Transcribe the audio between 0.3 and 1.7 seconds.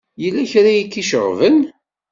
kra ay k-iceɣben?